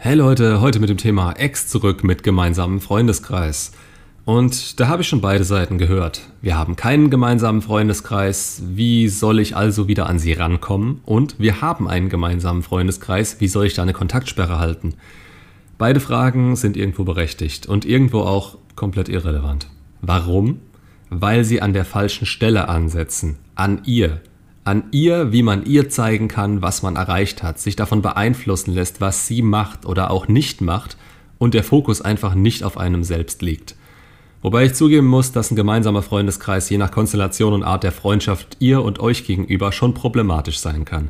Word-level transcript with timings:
Hey 0.00 0.14
Leute, 0.14 0.60
heute 0.60 0.78
mit 0.78 0.90
dem 0.90 0.96
Thema 0.96 1.32
Ex 1.32 1.66
zurück 1.66 2.04
mit 2.04 2.22
gemeinsamem 2.22 2.80
Freundeskreis. 2.80 3.72
Und 4.24 4.78
da 4.78 4.86
habe 4.86 5.02
ich 5.02 5.08
schon 5.08 5.20
beide 5.20 5.42
Seiten 5.42 5.76
gehört. 5.76 6.20
Wir 6.40 6.56
haben 6.56 6.76
keinen 6.76 7.10
gemeinsamen 7.10 7.62
Freundeskreis, 7.62 8.62
wie 8.64 9.08
soll 9.08 9.40
ich 9.40 9.56
also 9.56 9.88
wieder 9.88 10.06
an 10.06 10.20
sie 10.20 10.34
rankommen? 10.34 11.00
Und 11.04 11.40
wir 11.40 11.62
haben 11.62 11.88
einen 11.88 12.10
gemeinsamen 12.10 12.62
Freundeskreis, 12.62 13.40
wie 13.40 13.48
soll 13.48 13.66
ich 13.66 13.74
da 13.74 13.82
eine 13.82 13.92
Kontaktsperre 13.92 14.60
halten? 14.60 14.94
Beide 15.78 15.98
Fragen 15.98 16.54
sind 16.54 16.76
irgendwo 16.76 17.02
berechtigt 17.02 17.66
und 17.66 17.84
irgendwo 17.84 18.20
auch 18.20 18.56
komplett 18.76 19.08
irrelevant. 19.08 19.66
Warum? 20.00 20.60
Weil 21.10 21.42
sie 21.42 21.60
an 21.60 21.72
der 21.72 21.84
falschen 21.84 22.24
Stelle 22.24 22.68
ansetzen, 22.68 23.36
an 23.56 23.82
ihr, 23.84 24.20
an 24.68 24.84
ihr, 24.90 25.32
wie 25.32 25.42
man 25.42 25.64
ihr 25.64 25.88
zeigen 25.88 26.28
kann, 26.28 26.60
was 26.60 26.82
man 26.82 26.96
erreicht 26.96 27.42
hat, 27.42 27.58
sich 27.58 27.74
davon 27.74 28.02
beeinflussen 28.02 28.74
lässt, 28.74 29.00
was 29.00 29.26
sie 29.26 29.40
macht 29.40 29.86
oder 29.86 30.10
auch 30.10 30.28
nicht 30.28 30.60
macht 30.60 30.98
und 31.38 31.54
der 31.54 31.64
Fokus 31.64 32.02
einfach 32.02 32.34
nicht 32.34 32.62
auf 32.64 32.76
einem 32.76 33.02
selbst 33.02 33.40
liegt. 33.40 33.76
Wobei 34.42 34.66
ich 34.66 34.74
zugeben 34.74 35.06
muss, 35.06 35.32
dass 35.32 35.50
ein 35.50 35.56
gemeinsamer 35.56 36.02
Freundeskreis 36.02 36.68
je 36.68 36.76
nach 36.76 36.90
Konstellation 36.90 37.54
und 37.54 37.62
Art 37.62 37.82
der 37.82 37.92
Freundschaft 37.92 38.58
ihr 38.60 38.82
und 38.82 39.00
euch 39.00 39.24
gegenüber 39.24 39.72
schon 39.72 39.94
problematisch 39.94 40.58
sein 40.58 40.84
kann. 40.84 41.08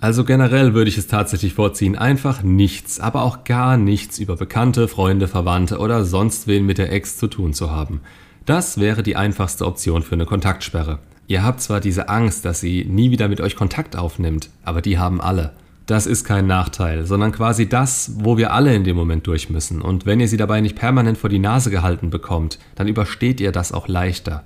Also 0.00 0.24
generell 0.24 0.74
würde 0.74 0.90
ich 0.90 0.98
es 0.98 1.06
tatsächlich 1.06 1.54
vorziehen, 1.54 1.96
einfach 1.96 2.42
nichts, 2.42 2.98
aber 2.98 3.22
auch 3.22 3.44
gar 3.44 3.76
nichts 3.76 4.18
über 4.18 4.34
Bekannte, 4.34 4.88
Freunde, 4.88 5.28
Verwandte 5.28 5.78
oder 5.78 6.04
sonst 6.04 6.48
wen 6.48 6.66
mit 6.66 6.78
der 6.78 6.90
Ex 6.90 7.18
zu 7.18 7.28
tun 7.28 7.52
zu 7.52 7.70
haben. 7.70 8.00
Das 8.46 8.80
wäre 8.80 9.04
die 9.04 9.14
einfachste 9.14 9.64
Option 9.64 10.02
für 10.02 10.16
eine 10.16 10.26
Kontaktsperre. 10.26 10.98
Ihr 11.30 11.44
habt 11.44 11.60
zwar 11.60 11.78
diese 11.78 12.08
Angst, 12.08 12.44
dass 12.44 12.58
sie 12.58 12.84
nie 12.84 13.12
wieder 13.12 13.28
mit 13.28 13.40
euch 13.40 13.54
Kontakt 13.54 13.94
aufnimmt, 13.94 14.50
aber 14.64 14.82
die 14.82 14.98
haben 14.98 15.20
alle. 15.20 15.52
Das 15.86 16.06
ist 16.06 16.24
kein 16.24 16.48
Nachteil, 16.48 17.06
sondern 17.06 17.30
quasi 17.30 17.68
das, 17.68 18.14
wo 18.16 18.36
wir 18.36 18.52
alle 18.52 18.74
in 18.74 18.82
dem 18.82 18.96
Moment 18.96 19.28
durch 19.28 19.48
müssen. 19.48 19.80
Und 19.80 20.06
wenn 20.06 20.18
ihr 20.18 20.26
sie 20.26 20.36
dabei 20.36 20.60
nicht 20.60 20.74
permanent 20.74 21.18
vor 21.18 21.30
die 21.30 21.38
Nase 21.38 21.70
gehalten 21.70 22.10
bekommt, 22.10 22.58
dann 22.74 22.88
übersteht 22.88 23.40
ihr 23.40 23.52
das 23.52 23.70
auch 23.70 23.86
leichter. 23.86 24.42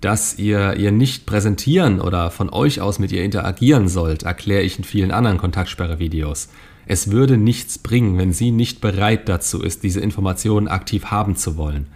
Dass 0.00 0.36
ihr 0.36 0.74
ihr 0.74 0.90
nicht 0.90 1.26
präsentieren 1.26 2.00
oder 2.00 2.32
von 2.32 2.50
euch 2.50 2.80
aus 2.80 2.98
mit 2.98 3.12
ihr 3.12 3.22
interagieren 3.22 3.86
sollt, 3.86 4.24
erkläre 4.24 4.62
ich 4.62 4.78
in 4.78 4.84
vielen 4.84 5.12
anderen 5.12 5.38
Kontaktsperre-Videos. 5.38 6.48
Es 6.86 7.12
würde 7.12 7.36
nichts 7.36 7.78
bringen, 7.78 8.18
wenn 8.18 8.32
sie 8.32 8.50
nicht 8.50 8.80
bereit 8.80 9.28
dazu 9.28 9.62
ist, 9.62 9.84
diese 9.84 10.00
Informationen 10.00 10.66
aktiv 10.66 11.04
haben 11.04 11.36
zu 11.36 11.56
wollen. 11.56 11.86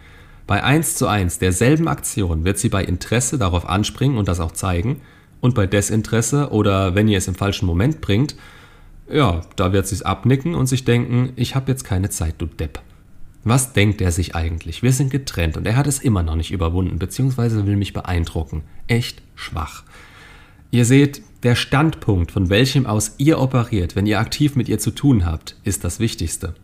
Bei 0.51 0.65
1 0.65 0.97
zu 0.97 1.07
1 1.07 1.39
derselben 1.39 1.87
Aktion 1.87 2.45
wird 2.45 2.59
sie 2.59 2.71
bei 2.71 2.85
Interesse 2.85 3.39
darauf 3.39 3.69
anspringen 3.69 4.19
und 4.19 4.27
das 4.27 4.41
auch 4.41 4.51
zeigen 4.51 5.01
und 5.41 5.55
bei 5.55 5.69
Desinteresse 5.69 6.51
oder 6.51 6.97
wenn 6.97 7.07
ihr 7.07 7.19
es 7.19 7.29
im 7.29 7.37
falschen 7.37 7.67
Moment 7.67 8.01
bringt, 8.01 8.35
ja, 9.09 9.43
da 9.55 9.73
wird 9.73 9.87
sie 9.87 9.95
es 9.95 10.03
abnicken 10.03 10.57
und 10.57 10.67
sich 10.67 10.85
denken, 10.85 11.33
ich 11.37 11.55
habe 11.55 11.71
jetzt 11.71 11.85
keine 11.85 12.11
Zeit, 12.11 12.35
du 12.39 12.47
Depp. 12.47 12.81
Was 13.45 13.75
denkt 13.75 14.01
er 14.01 14.11
sich 14.11 14.35
eigentlich? 14.35 14.83
Wir 14.83 14.93
sind 14.93 15.13
getrennt 15.13 15.57
und 15.57 15.67
er 15.67 15.77
hat 15.77 15.87
es 15.87 16.01
immer 16.01 16.25
noch 16.25 16.35
nicht 16.35 16.51
überwunden, 16.51 16.99
beziehungsweise 16.99 17.65
will 17.65 17.77
mich 17.77 17.93
beeindrucken. 17.93 18.65
Echt 18.89 19.23
schwach. 19.37 19.85
Ihr 20.73 20.85
seht, 20.85 21.23
der 21.45 21.55
Standpunkt, 21.55 22.33
von 22.33 22.51
welchem 22.51 22.87
aus 22.87 23.15
ihr 23.19 23.39
operiert, 23.39 23.95
wenn 23.95 24.07
ihr 24.07 24.19
aktiv 24.19 24.57
mit 24.57 24.69
ihr 24.69 24.81
zu 24.81 24.91
tun 24.91 25.25
habt, 25.25 25.55
ist 25.63 25.85
das 25.85 26.01
Wichtigste. 26.01 26.55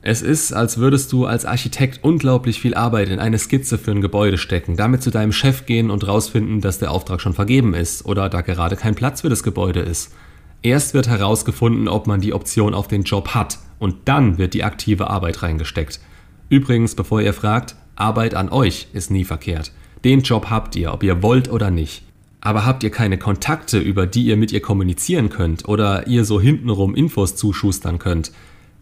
Es 0.00 0.22
ist, 0.22 0.52
als 0.52 0.78
würdest 0.78 1.12
du 1.12 1.26
als 1.26 1.44
Architekt 1.44 2.04
unglaublich 2.04 2.60
viel 2.60 2.74
Arbeit 2.74 3.08
in 3.08 3.18
eine 3.18 3.38
Skizze 3.38 3.78
für 3.78 3.90
ein 3.90 4.00
Gebäude 4.00 4.38
stecken, 4.38 4.76
damit 4.76 5.02
zu 5.02 5.10
deinem 5.10 5.32
Chef 5.32 5.66
gehen 5.66 5.90
und 5.90 6.06
rausfinden, 6.06 6.60
dass 6.60 6.78
der 6.78 6.92
Auftrag 6.92 7.20
schon 7.20 7.34
vergeben 7.34 7.74
ist 7.74 8.06
oder 8.06 8.28
da 8.28 8.42
gerade 8.42 8.76
kein 8.76 8.94
Platz 8.94 9.22
für 9.22 9.28
das 9.28 9.42
Gebäude 9.42 9.80
ist. 9.80 10.14
Erst 10.62 10.94
wird 10.94 11.08
herausgefunden, 11.08 11.88
ob 11.88 12.06
man 12.06 12.20
die 12.20 12.32
Option 12.32 12.74
auf 12.74 12.88
den 12.88 13.02
Job 13.02 13.34
hat 13.34 13.58
und 13.78 13.96
dann 14.04 14.38
wird 14.38 14.54
die 14.54 14.64
aktive 14.64 15.10
Arbeit 15.10 15.42
reingesteckt. 15.42 16.00
Übrigens, 16.48 16.94
bevor 16.94 17.20
ihr 17.20 17.34
fragt, 17.34 17.76
Arbeit 17.96 18.34
an 18.34 18.48
euch 18.48 18.88
ist 18.92 19.10
nie 19.10 19.24
verkehrt. 19.24 19.72
Den 20.04 20.22
Job 20.22 20.48
habt 20.48 20.76
ihr, 20.76 20.92
ob 20.92 21.02
ihr 21.02 21.22
wollt 21.22 21.50
oder 21.50 21.70
nicht. 21.70 22.04
Aber 22.40 22.64
habt 22.64 22.84
ihr 22.84 22.90
keine 22.90 23.18
Kontakte, 23.18 23.78
über 23.78 24.06
die 24.06 24.22
ihr 24.22 24.36
mit 24.36 24.52
ihr 24.52 24.60
kommunizieren 24.60 25.28
könnt 25.28 25.68
oder 25.68 26.06
ihr 26.06 26.24
so 26.24 26.40
hintenrum 26.40 26.94
Infos 26.94 27.34
zuschustern 27.34 27.98
könnt, 27.98 28.30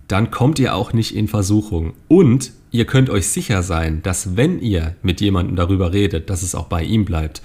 dann 0.08 0.30
kommt 0.30 0.58
ihr 0.58 0.74
auch 0.74 0.92
nicht 0.92 1.14
in 1.14 1.28
Versuchung. 1.28 1.94
Und 2.08 2.52
ihr 2.70 2.84
könnt 2.84 3.10
euch 3.10 3.28
sicher 3.28 3.62
sein, 3.62 4.02
dass 4.02 4.36
wenn 4.36 4.60
ihr 4.60 4.96
mit 5.02 5.20
jemandem 5.20 5.56
darüber 5.56 5.92
redet, 5.92 6.30
dass 6.30 6.42
es 6.42 6.54
auch 6.54 6.66
bei 6.66 6.82
ihm 6.82 7.04
bleibt. 7.04 7.42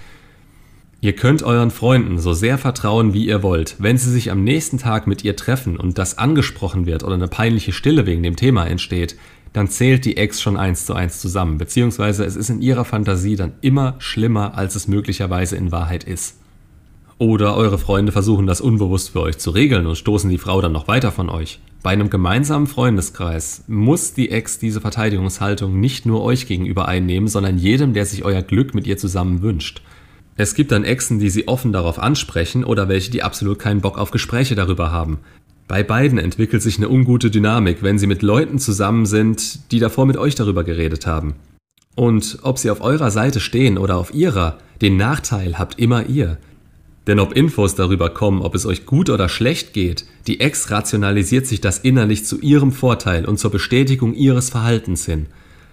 Ihr 1.04 1.14
könnt 1.14 1.42
euren 1.42 1.72
Freunden 1.72 2.20
so 2.20 2.34
sehr 2.34 2.60
vertrauen, 2.60 3.14
wie 3.14 3.26
ihr 3.26 3.42
wollt. 3.42 3.76
Wenn 3.80 3.98
sie 3.98 4.12
sich 4.12 4.30
am 4.30 4.44
nächsten 4.44 4.78
Tag 4.78 5.08
mit 5.08 5.24
ihr 5.24 5.36
treffen 5.36 5.78
und 5.78 5.98
das 5.98 6.20
angesprochen 6.20 6.86
wird 6.86 7.04
oder 7.04 7.16
eine 7.16 7.28
peinliche 7.28 7.72
Stille 7.72 8.06
wegen 8.06 8.22
dem 8.22 8.36
Thema 8.36 8.68
entsteht, 8.68 9.16
dann 9.52 9.68
zählt 9.68 10.06
die 10.06 10.18
Ex 10.18 10.40
schon 10.40 10.58
eins 10.58 10.86
zu 10.86 10.94
eins 10.94 11.20
zusammen, 11.20 11.58
beziehungsweise 11.58 12.24
es 12.24 12.36
ist 12.36 12.50
in 12.50 12.62
ihrer 12.62 12.86
Fantasie 12.86 13.36
dann 13.36 13.54
immer 13.62 13.96
schlimmer, 13.98 14.56
als 14.56 14.76
es 14.76 14.88
möglicherweise 14.88 15.56
in 15.56 15.72
Wahrheit 15.72 16.04
ist. 16.04 16.41
Oder 17.22 17.56
eure 17.56 17.78
Freunde 17.78 18.12
versuchen 18.12 18.48
das 18.48 18.62
unbewusst 18.62 19.12
für 19.12 19.22
euch 19.22 19.38
zu 19.38 19.52
regeln 19.52 19.86
und 19.86 19.96
stoßen 19.96 20.28
die 20.28 20.40
Frau 20.40 20.60
dann 20.60 20.72
noch 20.72 20.88
weiter 20.88 21.12
von 21.12 21.30
euch. 21.30 21.60
Bei 21.84 21.92
einem 21.92 22.10
gemeinsamen 22.10 22.66
Freundeskreis 22.66 23.64
muss 23.68 24.16
die 24.16 24.32
Ex 24.32 24.58
diese 24.58 24.82
Verteidigungshaltung 24.82 25.80
nicht 25.80 26.08
nur 26.08 26.24
euch 26.24 26.48
gegenüber 26.48 26.88
einnehmen, 26.88 27.28
sondern 27.28 27.60
jedem, 27.60 27.94
der 27.94 28.08
sich 28.08 28.26
euer 28.26 28.42
Glück 28.42 28.74
mit 28.74 28.88
ihr 28.88 28.98
zusammen 28.98 29.44
wünscht. 29.44 29.84
Es 30.36 30.56
gibt 30.56 30.72
dann 30.72 30.84
Exen, 30.84 31.20
die 31.20 31.30
sie 31.30 31.48
offen 31.48 31.72
darauf 31.72 32.00
ansprechen 32.00 32.64
oder 32.64 32.90
welche, 32.90 33.12
die 33.12 33.22
absolut 33.22 33.60
keinen 33.60 33.82
Bock 33.82 34.00
auf 34.00 34.10
Gespräche 34.10 34.56
darüber 34.56 34.92
haben. 34.92 35.20
Bei 35.68 35.84
beiden 35.84 36.18
entwickelt 36.18 36.64
sich 36.64 36.78
eine 36.78 36.90
ungute 36.90 37.30
Dynamik, 37.30 37.84
wenn 37.84 38.00
sie 38.00 38.08
mit 38.08 38.24
Leuten 38.24 38.58
zusammen 38.58 39.06
sind, 39.06 39.72
die 39.72 39.78
davor 39.78 40.08
mit 40.08 40.18
euch 40.18 40.34
darüber 40.34 40.64
geredet 40.64 41.06
haben. 41.06 41.36
Und 41.96 42.40
ob 42.42 42.58
sie 42.58 42.72
auf 42.72 42.82
eurer 42.82 43.12
Seite 43.12 43.40
stehen 43.40 43.78
oder 43.78 43.98
auf 43.98 44.12
ihrer, 44.12 44.58
den 44.82 44.98
Nachteil 44.98 45.60
habt 45.60 45.78
immer 45.78 46.08
ihr. 46.08 46.40
Denn 47.08 47.20
ob 47.20 47.34
Infos 47.34 47.76
darüber 47.76 48.10
kommen, 48.10 48.42
ob 48.42 48.54
es 48.54 48.66
euch 48.66 48.86
gut 48.86 49.10
oder 49.10 49.28
schlecht 49.28 49.74
geht, 49.74 50.06
die 50.28 50.40
Ex 50.40 50.70
rationalisiert 50.70 51.48
sich 51.48 51.60
das 51.60 51.80
innerlich 51.80 52.26
zu 52.26 52.40
ihrem 52.40 52.72
Vorteil 52.72 53.26
und 53.26 53.38
zur 53.38 53.52
Bestätigung 53.52 54.14
ihres 54.14 54.52
Verhaltens 54.52 55.06
hin. 55.06 55.26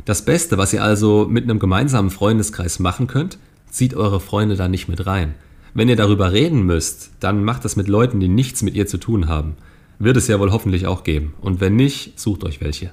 Das 0.06 0.24
Beste, 0.24 0.56
was 0.56 0.72
ihr 0.72 0.82
also 0.82 1.26
mit 1.28 1.44
einem 1.44 1.58
gemeinsamen 1.58 2.10
Freundeskreis 2.10 2.78
machen 2.78 3.08
könnt, 3.08 3.38
zieht 3.70 3.94
eure 3.94 4.20
Freunde 4.20 4.56
da 4.56 4.68
nicht 4.68 4.88
mit 4.88 5.06
rein. 5.06 5.34
Wenn 5.74 5.90
ihr 5.90 5.96
darüber 5.96 6.32
reden 6.32 6.62
müsst, 6.62 7.10
dann 7.20 7.44
macht 7.44 7.64
das 7.64 7.76
mit 7.76 7.88
Leuten, 7.88 8.20
die 8.20 8.28
nichts 8.28 8.62
mit 8.62 8.74
ihr 8.74 8.86
zu 8.86 8.96
tun 8.96 9.28
haben. 9.28 9.56
Wird 9.98 10.16
es 10.16 10.28
ja 10.28 10.40
wohl 10.40 10.50
hoffentlich 10.50 10.86
auch 10.86 11.04
geben. 11.04 11.34
Und 11.40 11.60
wenn 11.60 11.76
nicht, 11.76 12.18
sucht 12.18 12.44
euch 12.44 12.62
welche. 12.62 12.90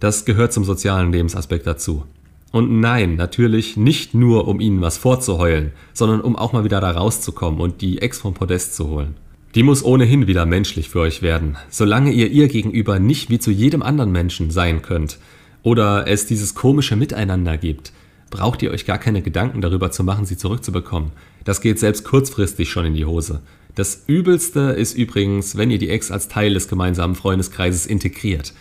Das 0.00 0.24
gehört 0.24 0.52
zum 0.52 0.64
sozialen 0.64 1.12
Lebensaspekt 1.12 1.66
dazu. 1.66 2.04
Und 2.50 2.80
nein, 2.80 3.16
natürlich 3.16 3.76
nicht 3.76 4.14
nur, 4.14 4.48
um 4.48 4.60
ihnen 4.60 4.80
was 4.80 4.96
vorzuheulen, 4.96 5.72
sondern 5.92 6.22
um 6.22 6.34
auch 6.36 6.52
mal 6.52 6.64
wieder 6.64 6.80
da 6.80 6.90
rauszukommen 6.90 7.60
und 7.60 7.82
die 7.82 8.00
Ex 8.00 8.20
vom 8.20 8.34
Podest 8.34 8.74
zu 8.74 8.88
holen. 8.88 9.14
Die 9.54 9.62
muss 9.62 9.84
ohnehin 9.84 10.26
wieder 10.26 10.46
menschlich 10.46 10.88
für 10.88 11.00
euch 11.00 11.20
werden, 11.22 11.56
solange 11.68 12.12
ihr 12.12 12.30
ihr 12.30 12.48
gegenüber 12.48 12.98
nicht 12.98 13.30
wie 13.30 13.38
zu 13.38 13.50
jedem 13.50 13.82
anderen 13.82 14.12
Menschen 14.12 14.50
sein 14.50 14.82
könnt 14.82 15.18
oder 15.62 16.06
es 16.06 16.26
dieses 16.26 16.54
komische 16.54 16.96
Miteinander 16.96 17.56
gibt, 17.56 17.92
braucht 18.30 18.62
ihr 18.62 18.70
euch 18.70 18.86
gar 18.86 18.98
keine 18.98 19.22
Gedanken 19.22 19.60
darüber 19.60 19.90
zu 19.90 20.04
machen, 20.04 20.26
sie 20.26 20.36
zurückzubekommen. 20.36 21.12
Das 21.44 21.60
geht 21.60 21.78
selbst 21.78 22.04
kurzfristig 22.04 22.70
schon 22.70 22.86
in 22.86 22.94
die 22.94 23.06
Hose. 23.06 23.40
Das 23.74 24.04
Übelste 24.06 24.60
ist 24.60 24.96
übrigens, 24.96 25.56
wenn 25.56 25.70
ihr 25.70 25.78
die 25.78 25.88
Ex 25.90 26.10
als 26.10 26.28
Teil 26.28 26.54
des 26.54 26.68
gemeinsamen 26.68 27.14
Freundeskreises 27.14 27.86
integriert 27.86 28.52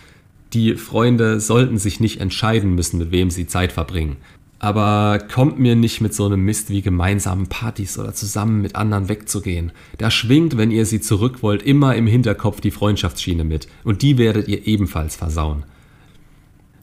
die 0.53 0.75
Freunde 0.75 1.39
sollten 1.39 1.77
sich 1.77 1.99
nicht 1.99 2.21
entscheiden 2.21 2.75
müssen, 2.75 2.99
mit 2.99 3.11
wem 3.11 3.29
sie 3.29 3.47
Zeit 3.47 3.71
verbringen. 3.71 4.17
Aber 4.59 5.19
kommt 5.19 5.59
mir 5.59 5.75
nicht 5.75 6.01
mit 6.01 6.15
so 6.15 6.25
einem 6.25 6.43
Mist 6.43 6.69
wie 6.69 6.81
gemeinsamen 6.81 7.47
Partys 7.47 7.99
oder 7.99 8.13
zusammen 8.13 8.61
mit 8.61 8.75
anderen 8.75 9.07
wegzugehen. 9.07 9.71
Da 9.99 10.09
schwingt, 10.09 10.57
wenn 10.57 10.71
ihr 10.71 10.85
sie 10.85 10.99
zurück 10.99 11.43
wollt, 11.43 11.61
immer 11.61 11.95
im 11.95 12.07
Hinterkopf 12.07 12.59
die 12.59 12.71
Freundschaftsschiene 12.71 13.43
mit 13.43 13.67
und 13.83 14.01
die 14.01 14.17
werdet 14.17 14.47
ihr 14.47 14.65
ebenfalls 14.65 15.15
versauen. 15.15 15.63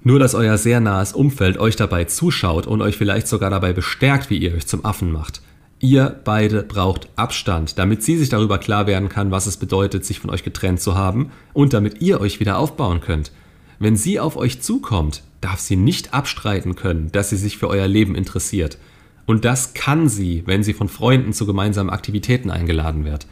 Nur 0.04 0.18
dass 0.18 0.34
euer 0.34 0.58
sehr 0.58 0.80
nahes 0.80 1.14
Umfeld 1.14 1.58
euch 1.58 1.76
dabei 1.76 2.04
zuschaut 2.04 2.66
und 2.66 2.82
euch 2.82 2.96
vielleicht 2.96 3.26
sogar 3.26 3.50
dabei 3.50 3.72
bestärkt, 3.72 4.30
wie 4.30 4.38
ihr 4.38 4.54
euch 4.54 4.66
zum 4.66 4.84
Affen 4.84 5.10
macht. 5.10 5.40
Ihr 5.80 6.20
beide 6.24 6.62
braucht 6.62 7.08
Abstand, 7.16 7.78
damit 7.78 8.02
sie 8.02 8.16
sich 8.16 8.28
darüber 8.28 8.58
klar 8.58 8.86
werden 8.86 9.08
kann, 9.08 9.30
was 9.30 9.46
es 9.46 9.56
bedeutet, 9.56 10.04
sich 10.04 10.20
von 10.20 10.30
euch 10.30 10.44
getrennt 10.44 10.80
zu 10.80 10.94
haben 10.94 11.30
und 11.52 11.72
damit 11.72 12.00
ihr 12.00 12.20
euch 12.20 12.38
wieder 12.38 12.58
aufbauen 12.58 13.00
könnt. 13.00 13.32
Wenn 13.78 13.96
sie 13.96 14.20
auf 14.20 14.36
euch 14.36 14.60
zukommt, 14.60 15.22
darf 15.40 15.60
sie 15.60 15.76
nicht 15.76 16.14
abstreiten 16.14 16.74
können, 16.74 17.10
dass 17.12 17.30
sie 17.30 17.36
sich 17.36 17.58
für 17.58 17.68
euer 17.68 17.88
Leben 17.88 18.14
interessiert. 18.14 18.78
Und 19.26 19.44
das 19.44 19.74
kann 19.74 20.08
sie, 20.08 20.42
wenn 20.46 20.62
sie 20.62 20.74
von 20.74 20.88
Freunden 20.88 21.32
zu 21.32 21.46
gemeinsamen 21.46 21.90
Aktivitäten 21.90 22.50
eingeladen 22.50 23.04
wird. 23.04 23.26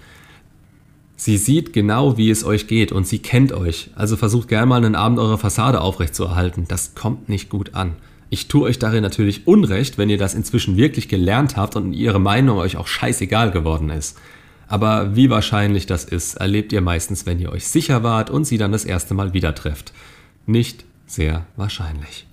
Sie 1.16 1.36
sieht 1.36 1.72
genau, 1.72 2.16
wie 2.16 2.30
es 2.30 2.44
euch 2.44 2.66
geht 2.66 2.90
und 2.90 3.06
sie 3.06 3.20
kennt 3.20 3.52
euch, 3.52 3.90
also 3.94 4.16
versucht 4.16 4.48
gern 4.48 4.68
mal 4.68 4.78
einen 4.78 4.96
Abend 4.96 5.18
eure 5.18 5.38
Fassade 5.38 5.80
aufrechtzuerhalten. 5.80 6.64
Das 6.66 6.94
kommt 6.94 7.28
nicht 7.28 7.48
gut 7.48 7.74
an. 7.74 7.94
Ich 8.28 8.48
tue 8.48 8.64
euch 8.64 8.78
darin 8.78 9.02
natürlich 9.02 9.46
Unrecht, 9.46 9.98
wenn 9.98 10.08
ihr 10.08 10.18
das 10.18 10.34
inzwischen 10.34 10.76
wirklich 10.76 11.08
gelernt 11.08 11.56
habt 11.56 11.76
und 11.76 11.92
ihre 11.92 12.18
Meinung 12.18 12.58
euch 12.58 12.76
auch 12.76 12.86
scheißegal 12.86 13.50
geworden 13.50 13.90
ist. 13.90 14.18
Aber 14.68 15.14
wie 15.14 15.28
wahrscheinlich 15.28 15.84
das 15.84 16.04
ist, 16.04 16.36
erlebt 16.36 16.72
ihr 16.72 16.80
meistens, 16.80 17.26
wenn 17.26 17.38
ihr 17.38 17.52
euch 17.52 17.68
sicher 17.68 18.02
wart 18.02 18.30
und 18.30 18.46
sie 18.46 18.56
dann 18.56 18.72
das 18.72 18.86
erste 18.86 19.12
Mal 19.12 19.34
wieder 19.34 19.54
trefft. 19.54 19.92
Nicht 20.46 20.84
sehr 21.06 21.46
wahrscheinlich. 21.56 22.26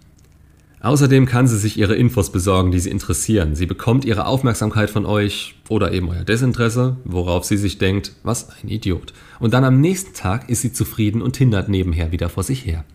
Außerdem 0.81 1.25
kann 1.25 1.47
sie 1.47 1.57
sich 1.57 1.77
ihre 1.77 1.95
Infos 1.95 2.31
besorgen, 2.31 2.71
die 2.71 2.79
sie 2.79 2.89
interessieren. 2.89 3.53
Sie 3.55 3.65
bekommt 3.65 4.05
ihre 4.05 4.25
Aufmerksamkeit 4.25 4.89
von 4.89 5.05
euch 5.05 5.55
oder 5.67 5.91
eben 5.91 6.07
euer 6.07 6.23
Desinteresse, 6.23 6.95
worauf 7.03 7.43
sie 7.43 7.57
sich 7.57 7.77
denkt, 7.77 8.13
was 8.23 8.49
ein 8.63 8.69
Idiot. 8.69 9.13
Und 9.41 9.53
dann 9.53 9.65
am 9.65 9.81
nächsten 9.81 10.13
Tag 10.13 10.49
ist 10.49 10.61
sie 10.61 10.71
zufrieden 10.71 11.21
und 11.21 11.35
hindert 11.35 11.67
nebenher 11.67 12.13
wieder 12.13 12.29
vor 12.29 12.43
sich 12.43 12.65
her. 12.65 12.85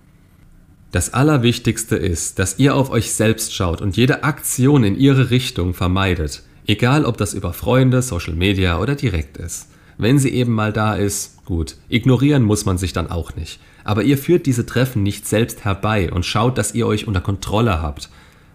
Das 0.92 1.12
Allerwichtigste 1.12 1.96
ist, 1.96 2.38
dass 2.38 2.58
ihr 2.58 2.74
auf 2.74 2.90
euch 2.90 3.12
selbst 3.12 3.52
schaut 3.52 3.82
und 3.82 3.96
jede 3.96 4.24
Aktion 4.24 4.84
in 4.84 4.96
ihre 4.96 5.30
Richtung 5.30 5.74
vermeidet. 5.74 6.42
Egal, 6.66 7.04
ob 7.04 7.18
das 7.18 7.34
über 7.34 7.52
Freunde, 7.52 8.00
Social 8.00 8.34
Media 8.34 8.80
oder 8.80 8.94
direkt 8.94 9.36
ist. 9.36 9.68
Wenn 9.98 10.18
sie 10.18 10.30
eben 10.30 10.52
mal 10.52 10.72
da 10.72 10.94
ist, 10.94 11.44
gut. 11.44 11.76
Ignorieren 11.88 12.44
muss 12.44 12.64
man 12.64 12.78
sich 12.78 12.92
dann 12.92 13.10
auch 13.10 13.36
nicht. 13.36 13.60
Aber 13.84 14.02
ihr 14.02 14.18
führt 14.18 14.46
diese 14.46 14.66
Treffen 14.66 15.02
nicht 15.02 15.28
selbst 15.28 15.64
herbei 15.64 16.10
und 16.10 16.24
schaut, 16.24 16.58
dass 16.58 16.74
ihr 16.74 16.86
euch 16.86 17.06
unter 17.06 17.20
Kontrolle 17.20 17.80
habt. 17.80 18.08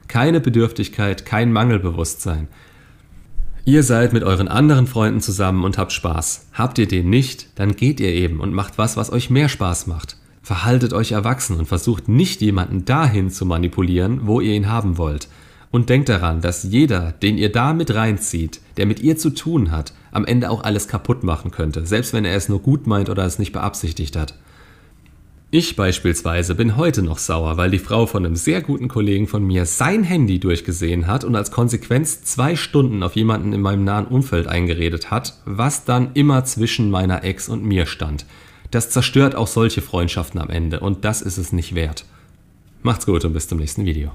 Keine 0.08 0.40
Bedürftigkeit, 0.40 1.26
kein 1.26 1.54
Mangelbewusstsein. 1.54 2.48
Ihr 3.66 3.84
seid 3.84 4.14
mit 4.14 4.24
euren 4.24 4.48
anderen 4.48 4.88
Freunden 4.88 5.22
zusammen 5.22 5.64
und 5.64 5.78
habt 5.78 5.92
Spaß. 5.92 6.48
Habt 6.54 6.80
ihr 6.80 6.88
den 6.88 7.10
nicht, 7.10 7.48
dann 7.54 7.76
geht 7.76 8.00
ihr 8.00 8.12
eben 8.12 8.40
und 8.40 8.52
macht 8.52 8.80
was, 8.80 8.98
was 8.98 9.12
euch 9.12 9.30
mehr 9.30 9.48
Spaß 9.48 9.86
macht. 9.86 10.18
Verhaltet 10.42 10.94
euch 10.94 11.12
erwachsen 11.12 11.58
und 11.58 11.68
versucht 11.68 12.08
nicht 12.08 12.42
jemanden 12.42 12.86
dahin 12.86 13.30
zu 13.30 13.46
manipulieren, 13.46 14.22
wo 14.24 14.42
ihr 14.42 14.54
ihn 14.54 14.70
haben 14.70 14.98
wollt. 14.98 15.28
Und 15.70 15.90
denkt 15.90 16.10
daran, 16.10 16.42
dass 16.42 16.64
jeder, 16.64 17.12
den 17.12 17.38
ihr 17.38 17.52
da 17.52 17.74
mit 17.74 17.94
reinzieht, 17.94 18.60
der 18.78 18.88
mit 18.88 19.02
ihr 19.02 19.18
zu 19.18 19.30
tun 19.30 19.70
hat, 19.70 19.94
am 20.12 20.26
Ende 20.26 20.50
auch 20.50 20.64
alles 20.64 20.88
kaputt 20.88 21.24
machen 21.24 21.52
könnte, 21.52 21.86
selbst 21.86 22.14
wenn 22.14 22.26
er 22.26 22.36
es 22.36 22.50
nur 22.50 22.64
gut 22.64 22.88
meint 22.88 23.10
oder 23.10 23.24
es 23.24 23.38
nicht 23.38 23.54
beabsichtigt 23.54 24.16
hat. 24.16 24.34
Ich 25.52 25.76
beispielsweise 25.76 26.54
bin 26.54 26.78
heute 26.78 27.02
noch 27.02 27.18
sauer, 27.18 27.58
weil 27.58 27.72
die 27.72 27.80
Frau 27.80 28.06
von 28.06 28.24
einem 28.24 28.36
sehr 28.36 28.62
guten 28.62 28.88
Kollegen 28.88 29.26
von 29.26 29.44
mir 29.44 29.66
sein 29.66 30.04
Handy 30.04 30.40
durchgesehen 30.40 31.08
hat 31.08 31.24
und 31.24 31.36
als 31.36 31.50
Konsequenz 31.50 32.22
zwei 32.22 32.56
Stunden 32.56 33.02
auf 33.02 33.16
jemanden 33.16 33.54
in 33.54 33.62
meinem 33.62 33.84
nahen 33.84 34.06
Umfeld 34.06 34.46
eingeredet 34.46 35.10
hat, 35.10 35.40
was 35.46 35.86
dann 35.86 36.12
immer 36.14 36.46
zwischen 36.46 36.92
meiner 36.92 37.24
Ex 37.24 37.50
und 37.50 37.64
mir 37.64 37.88
stand. 37.88 38.28
Das 38.70 38.92
zerstört 38.92 39.34
auch 39.34 39.48
solche 39.48 39.82
Freundschaften 39.82 40.40
am 40.40 40.52
Ende 40.52 40.82
und 40.82 41.04
das 41.04 41.24
ist 41.24 41.40
es 41.40 41.52
nicht 41.52 41.74
wert. 41.74 42.06
Macht's 42.84 43.08
gut 43.08 43.26
und 43.26 43.34
bis 43.34 43.48
zum 43.48 43.58
nächsten 43.58 43.86
Video. 43.86 44.12